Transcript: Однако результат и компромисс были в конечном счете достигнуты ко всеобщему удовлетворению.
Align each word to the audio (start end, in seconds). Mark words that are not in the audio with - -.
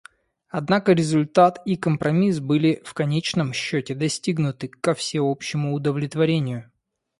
Однако 0.49 0.93
результат 0.93 1.61
и 1.63 1.75
компромисс 1.77 2.39
были 2.39 2.81
в 2.83 2.95
конечном 2.95 3.53
счете 3.53 3.93
достигнуты 3.93 4.67
ко 4.67 4.95
всеобщему 4.95 5.75
удовлетворению. 5.75 6.71